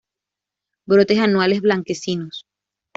Brotes 0.87 1.19
anuales, 1.19 1.61
blanquecinos. 1.61 2.47